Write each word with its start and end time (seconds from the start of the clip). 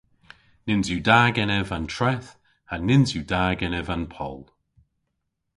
Nyns 0.65 0.87
yw 0.93 1.01
da 1.07 1.19
genev 1.35 1.69
an 1.75 1.85
treth, 1.93 2.29
ha 2.69 2.75
nyns 2.87 3.09
yw 3.17 3.23
da 3.31 3.43
genev 3.59 3.87
an 3.95 4.03
poll. 4.13 4.43